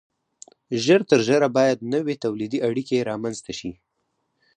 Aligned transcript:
ژر 0.83 1.01
تر 1.09 1.19
ژره 1.27 1.49
باید 1.57 1.87
نوې 1.93 2.15
تولیدي 2.23 2.59
اړیکې 2.67 3.05
رامنځته 3.09 3.51
شي. 3.59 3.71